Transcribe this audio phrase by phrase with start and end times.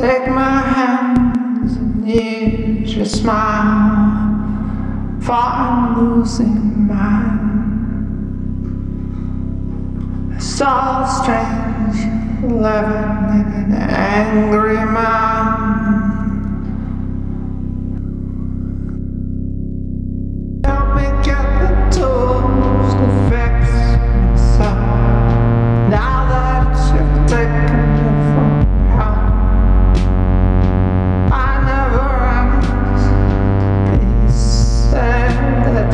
[0.00, 4.40] Take my hands and need your smile.
[5.20, 7.50] For I'm losing mine.
[10.36, 11.96] It's all strange
[12.42, 15.39] living in an angry mind.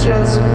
[0.07, 0.46] Just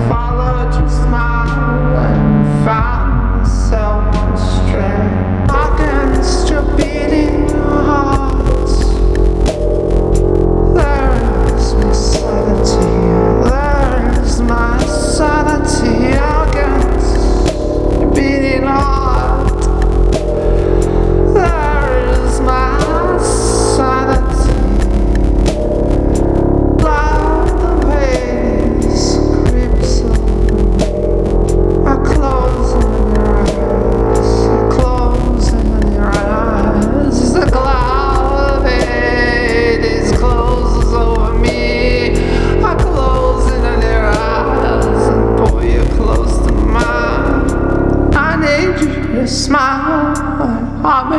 [49.31, 50.13] smile.
[50.83, 51.09] I'm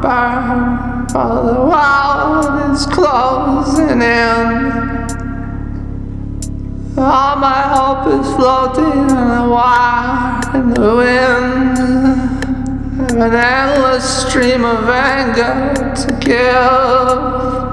[0.00, 1.06] burn.
[1.12, 4.78] While the world is closing in.
[6.96, 11.78] All my hope is floating on a wire in the wind.
[13.12, 16.44] An endless stream of anger to give.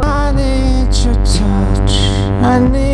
[0.03, 1.93] I need your touch.
[2.43, 2.84] I need.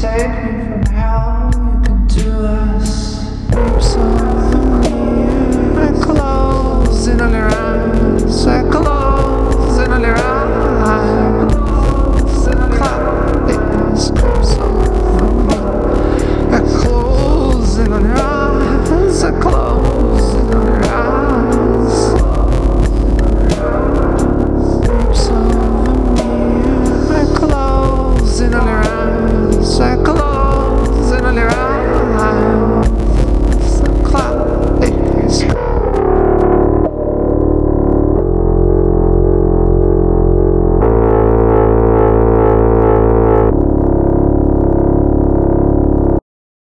[0.00, 2.77] take me from hell, you can do it.